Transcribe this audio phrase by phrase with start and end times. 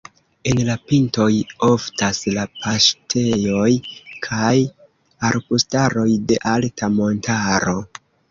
[0.51, 1.25] En la pintoj
[1.67, 3.67] oftas la paŝtejoj
[4.29, 4.55] kaj
[5.31, 7.79] arbustaroj de alta montaro.